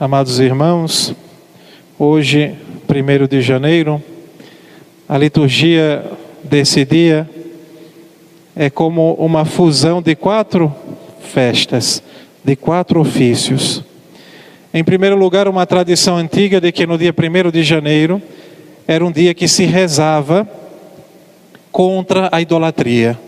[0.00, 1.12] Amados irmãos,
[1.98, 2.54] hoje,
[2.88, 4.00] 1 de janeiro,
[5.08, 6.04] a liturgia
[6.44, 7.28] desse dia
[8.54, 10.72] é como uma fusão de quatro
[11.20, 12.00] festas,
[12.44, 13.82] de quatro ofícios.
[14.72, 18.22] Em primeiro lugar, uma tradição antiga de que no dia 1 de janeiro
[18.86, 20.48] era um dia que se rezava
[21.72, 23.18] contra a idolatria.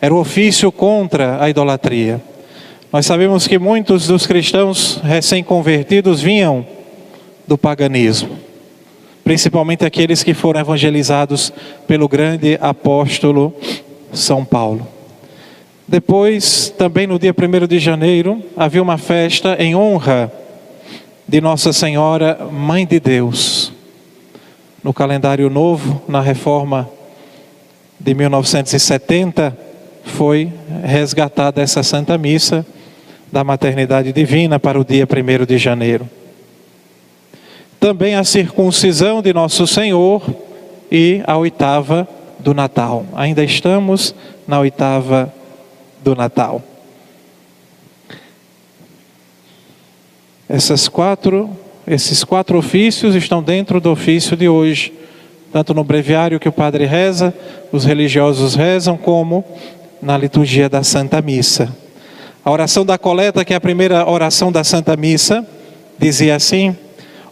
[0.00, 2.20] Era o ofício contra a idolatria.
[2.92, 6.64] Nós sabemos que muitos dos cristãos recém-convertidos vinham
[7.46, 8.38] do paganismo,
[9.24, 11.52] principalmente aqueles que foram evangelizados
[11.86, 13.52] pelo grande apóstolo
[14.12, 14.86] São Paulo.
[15.86, 20.32] Depois, também no dia 1 de janeiro, havia uma festa em honra
[21.26, 23.72] de Nossa Senhora, Mãe de Deus.
[24.82, 26.88] No calendário novo, na reforma
[27.98, 29.56] de 1970,
[30.04, 30.52] foi
[30.84, 32.64] resgatada essa Santa Missa
[33.30, 36.08] da maternidade divina para o dia 1 de janeiro.
[37.78, 40.22] Também a circuncisão de Nosso Senhor
[40.90, 43.04] e a oitava do Natal.
[43.14, 44.14] Ainda estamos
[44.46, 45.32] na oitava
[46.02, 46.62] do Natal.
[50.48, 51.50] Essas quatro,
[51.86, 54.92] esses quatro ofícios estão dentro do ofício de hoje,
[55.52, 57.34] tanto no breviário que o padre reza,
[57.72, 59.44] os religiosos rezam, como
[60.00, 61.85] na liturgia da Santa Missa.
[62.46, 65.44] A oração da coleta, que é a primeira oração da Santa Missa,
[65.98, 66.76] dizia assim: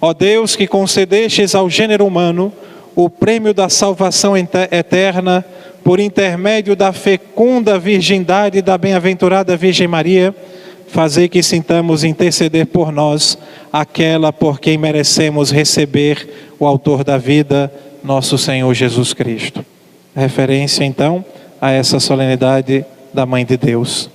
[0.01, 2.53] Ó Deus que concedestes ao gênero humano
[2.97, 5.45] o prêmio da salvação eterna
[5.85, 10.35] por intermédio da fecunda virgindade da bem-aventurada Virgem Maria,
[10.89, 13.39] fazei que sintamos interceder por nós
[13.73, 19.65] aquela por quem merecemos receber o autor da vida, nosso Senhor Jesus Cristo.
[20.13, 21.25] Referência então
[21.61, 24.13] a essa solenidade da Mãe de Deus.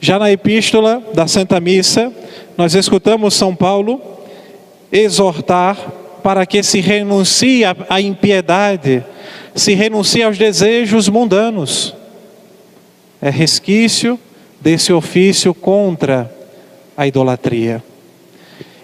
[0.00, 2.10] Já na epístola da Santa Missa,
[2.56, 4.00] nós escutamos São Paulo
[4.90, 5.76] exortar
[6.22, 9.04] para que se renuncie à impiedade,
[9.54, 11.94] se renuncie aos desejos mundanos.
[13.20, 14.18] É resquício
[14.58, 16.34] desse ofício contra
[16.96, 17.82] a idolatria.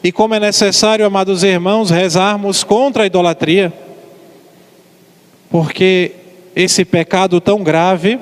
[0.05, 3.73] E como é necessário, amados irmãos, rezarmos contra a idolatria,
[5.51, 6.13] porque
[6.55, 8.19] esse pecado tão grave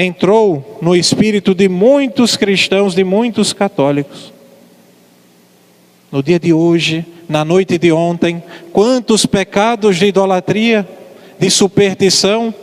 [0.00, 4.32] entrou no espírito de muitos cristãos, de muitos católicos.
[6.12, 8.40] No dia de hoje, na noite de ontem,
[8.72, 10.88] quantos pecados de idolatria,
[11.36, 12.54] de superstição,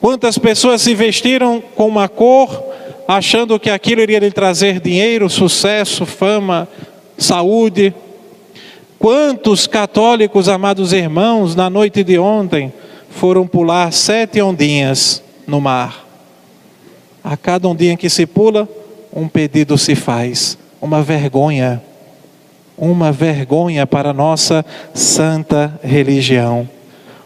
[0.00, 2.66] quantas pessoas se vestiram com uma cor,
[3.08, 6.68] achando que aquilo iria lhe trazer dinheiro, sucesso, fama,
[7.18, 7.92] saúde.
[8.96, 12.72] Quantos católicos, amados irmãos, na noite de ontem,
[13.10, 16.11] foram pular sete ondinhas no mar?
[17.22, 18.68] A cada um dia em que se pula,
[19.14, 20.58] um pedido se faz.
[20.80, 21.82] Uma vergonha.
[22.76, 26.68] Uma vergonha para a nossa santa religião.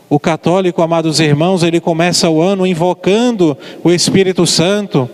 [0.09, 5.09] O católico, amados irmãos, ele começa o ano invocando o Espírito Santo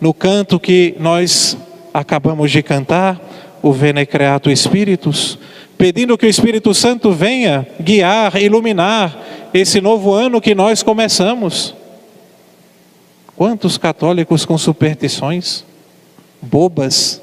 [0.00, 1.56] no canto que nós
[1.94, 3.20] acabamos de cantar,
[3.62, 5.38] o Vene Creato Spiritus,
[5.78, 9.16] pedindo que o Espírito Santo venha guiar, iluminar
[9.54, 11.74] esse novo ano que nós começamos.
[13.36, 15.64] Quantos católicos com superstições
[16.40, 17.20] bobas?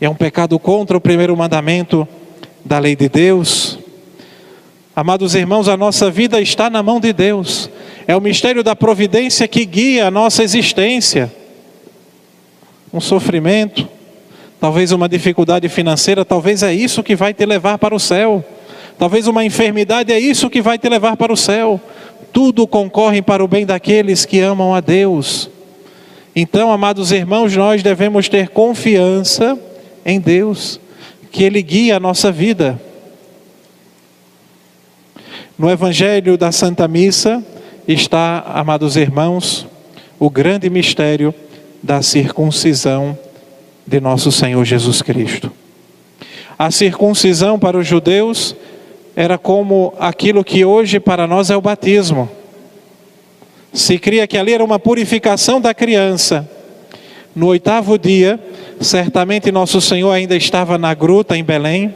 [0.00, 2.08] É um pecado contra o primeiro mandamento
[2.64, 3.78] da lei de Deus.
[4.96, 7.68] Amados irmãos, a nossa vida está na mão de Deus.
[8.06, 11.30] É o mistério da providência que guia a nossa existência.
[12.90, 13.86] Um sofrimento,
[14.58, 18.42] talvez uma dificuldade financeira, talvez é isso que vai te levar para o céu.
[18.98, 21.80] Talvez uma enfermidade é isso que vai te levar para o céu
[22.32, 25.50] tudo concorre para o bem daqueles que amam a Deus.
[26.34, 29.58] Então, amados irmãos, nós devemos ter confiança
[30.04, 30.80] em Deus,
[31.32, 32.80] que Ele guia a nossa vida.
[35.58, 37.44] No Evangelho da Santa Missa
[37.86, 39.66] está, amados irmãos,
[40.18, 41.34] o grande mistério
[41.82, 43.18] da circuncisão
[43.86, 45.50] de nosso Senhor Jesus Cristo.
[46.56, 48.54] A circuncisão para os judeus
[49.20, 52.30] era como aquilo que hoje para nós é o batismo.
[53.72, 56.48] Se cria que ali era uma purificação da criança.
[57.34, 58.38] No oitavo dia,
[58.80, 61.92] certamente nosso Senhor ainda estava na gruta em Belém.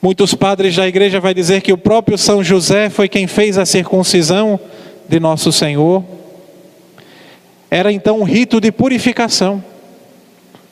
[0.00, 3.66] Muitos padres da igreja vai dizer que o próprio São José foi quem fez a
[3.66, 4.58] circuncisão
[5.06, 6.02] de nosso Senhor.
[7.70, 9.62] Era então um rito de purificação.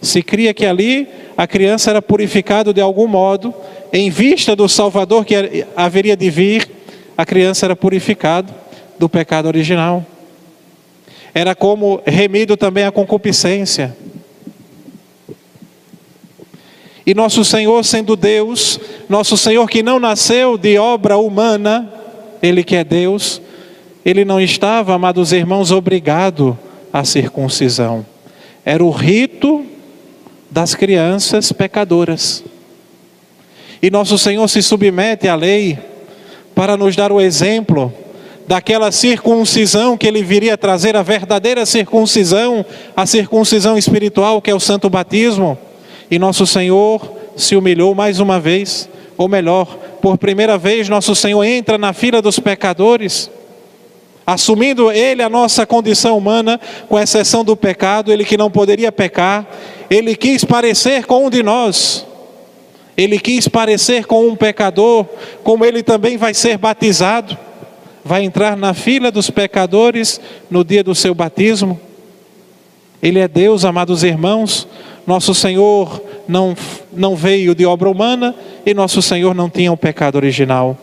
[0.00, 3.54] Se cria que ali a criança era purificada de algum modo
[3.92, 6.68] em vista do Salvador que haveria de vir,
[7.16, 8.54] a criança era purificada
[8.98, 10.04] do pecado original.
[11.34, 13.96] Era como remido também a concupiscência.
[17.06, 18.78] E nosso Senhor, sendo Deus,
[19.08, 21.90] nosso Senhor que não nasceu de obra humana,
[22.42, 23.40] Ele que é Deus,
[24.04, 26.58] Ele não estava, amados irmãos, obrigado
[26.92, 28.04] à circuncisão.
[28.64, 29.57] Era o rito
[30.50, 32.44] das crianças pecadoras.
[33.82, 35.78] E nosso Senhor se submete à lei
[36.54, 37.92] para nos dar o exemplo
[38.48, 42.64] daquela circuncisão que ele viria trazer, a verdadeira circuncisão,
[42.96, 45.56] a circuncisão espiritual, que é o santo batismo.
[46.10, 47.00] E nosso Senhor
[47.36, 49.66] se humilhou mais uma vez, ou melhor,
[50.00, 53.30] por primeira vez, nosso Senhor entra na fila dos pecadores,
[54.26, 56.58] assumindo ele a nossa condição humana,
[56.88, 59.46] com exceção do pecado, ele que não poderia pecar,
[59.90, 62.06] ele quis parecer com um de nós.
[62.96, 65.06] Ele quis parecer com um pecador,
[65.44, 67.38] como ele também vai ser batizado
[68.08, 70.18] vai entrar na fila dos pecadores
[70.50, 71.78] no dia do seu batismo.
[73.02, 74.66] Ele é Deus, amados irmãos.
[75.06, 76.56] Nosso Senhor não,
[76.90, 80.76] não veio de obra humana e nosso Senhor não tinha o pecado original.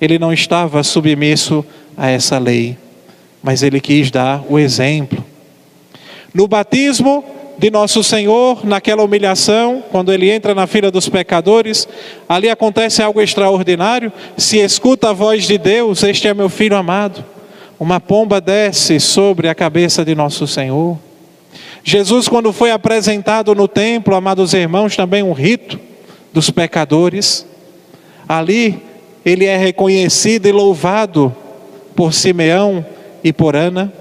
[0.00, 1.64] Ele não estava submisso
[1.96, 2.76] a essa lei,
[3.40, 5.24] mas ele quis dar o exemplo.
[6.34, 7.24] No batismo,
[7.56, 11.88] de nosso Senhor naquela humilhação, quando ele entra na fila dos pecadores,
[12.28, 14.12] ali acontece algo extraordinário.
[14.36, 17.24] Se escuta a voz de Deus, este é meu filho amado.
[17.78, 20.98] Uma pomba desce sobre a cabeça de nosso Senhor.
[21.82, 25.78] Jesus, quando foi apresentado no templo, amados irmãos, também um rito
[26.32, 27.46] dos pecadores,
[28.28, 28.82] ali
[29.24, 31.34] ele é reconhecido e louvado
[31.94, 32.84] por Simeão
[33.22, 33.92] e por Ana.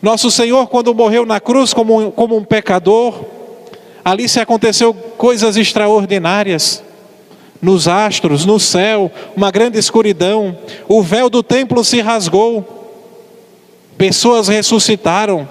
[0.00, 3.24] Nosso Senhor, quando morreu na cruz como um, como um pecador,
[4.04, 6.82] ali se aconteceu coisas extraordinárias.
[7.60, 10.56] Nos astros, no céu, uma grande escuridão,
[10.88, 12.64] o véu do templo se rasgou,
[13.98, 15.46] pessoas ressuscitaram,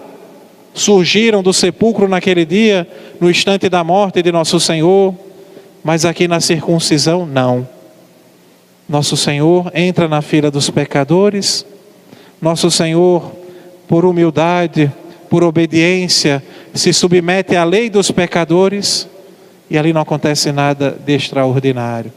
[0.73, 2.87] surgiram do sepulcro naquele dia,
[3.19, 5.13] no instante da morte de nosso Senhor,
[5.83, 7.67] mas aqui na circuncisão, não.
[8.87, 11.63] Nosso Senhor entra na fila dos pecadores,
[12.41, 13.31] nosso Senhor
[13.89, 14.89] por humildade,
[15.29, 16.41] por obediência,
[16.73, 19.09] se submete à lei dos pecadores
[19.69, 22.13] e ali não acontece nada de extraordinário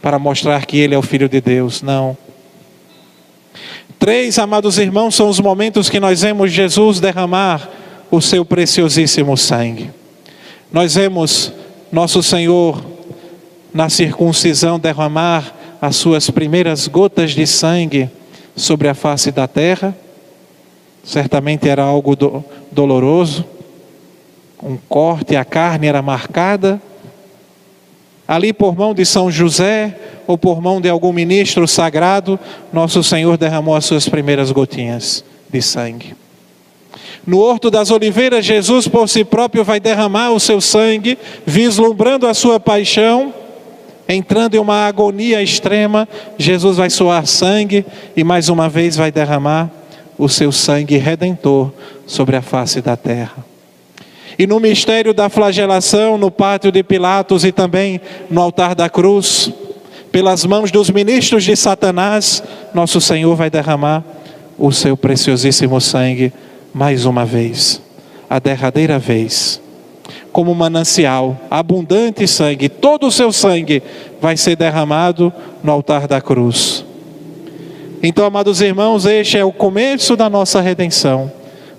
[0.00, 1.82] para mostrar que ele é o Filho de Deus.
[1.82, 2.16] Não.
[3.98, 7.68] Três, amados irmãos, são os momentos que nós vemos Jesus derramar
[8.10, 9.90] o seu preciosíssimo sangue.
[10.70, 11.52] Nós vemos
[11.90, 12.84] nosso Senhor
[13.72, 18.08] na circuncisão derramar as suas primeiras gotas de sangue
[18.54, 19.96] sobre a face da terra.
[21.04, 22.42] Certamente era algo do,
[22.72, 23.44] doloroso,
[24.62, 26.80] um corte, a carne era marcada.
[28.26, 29.94] Ali, por mão de São José,
[30.26, 32.40] ou por mão de algum ministro sagrado,
[32.72, 35.22] nosso Senhor derramou as suas primeiras gotinhas
[35.52, 36.16] de sangue.
[37.26, 42.32] No Horto das Oliveiras, Jesus por si próprio vai derramar o seu sangue, vislumbrando a
[42.32, 43.32] sua paixão,
[44.08, 46.08] entrando em uma agonia extrema.
[46.38, 47.84] Jesus vai soar sangue
[48.16, 49.70] e mais uma vez vai derramar
[50.18, 51.72] o seu sangue redentor
[52.06, 53.44] sobre a face da terra.
[54.38, 58.00] E no mistério da flagelação, no pátio de Pilatos e também
[58.30, 59.50] no altar da cruz,
[60.10, 64.02] pelas mãos dos ministros de Satanás, nosso Senhor vai derramar
[64.58, 66.32] o seu preciosíssimo sangue
[66.72, 67.80] mais uma vez,
[68.28, 69.60] a derradeira vez.
[70.32, 73.82] Como manancial, abundante sangue, todo o seu sangue
[74.20, 76.83] vai ser derramado no altar da cruz
[78.06, 81.32] então, amados irmãos, este é o começo da nossa redenção.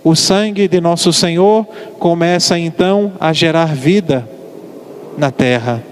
[0.04, 1.68] O sangue de nosso Senhor
[2.00, 4.28] começa então a gerar vida
[5.20, 5.84] na terra,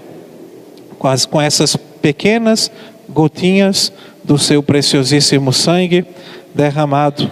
[1.04, 2.68] as, com essas pequenas
[3.08, 3.92] gotinhas
[4.24, 6.04] do seu preciosíssimo sangue
[6.52, 7.30] derramado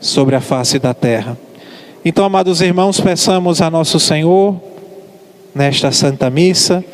[0.00, 1.36] sobre a face da terra.
[2.04, 4.54] Então, amados irmãos, peçamos a nosso Senhor,
[5.52, 6.84] nesta Santa Missa,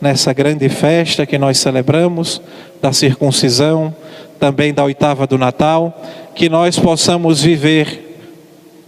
[0.00, 2.40] nessa grande festa que nós celebramos,
[2.80, 3.94] da circuncisão,
[4.40, 6.02] também da oitava do Natal,
[6.34, 8.16] que nós possamos viver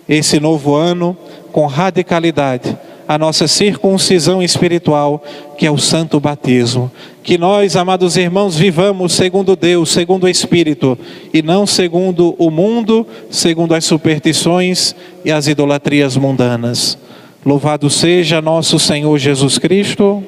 [0.08, 1.16] esse novo ano
[1.52, 5.22] com radicalidade, a nossa circuncisão espiritual,
[5.58, 6.90] que é o santo batismo.
[7.22, 10.98] Que nós, amados irmãos, vivamos segundo Deus, segundo o Espírito,
[11.32, 14.94] e não segundo o mundo, segundo as superstições
[15.24, 16.96] e as idolatrias mundanas.
[17.44, 20.22] Louvado seja nosso Senhor Jesus Cristo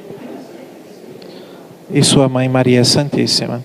[1.93, 3.65] e Sua Mãe Maria Santíssima.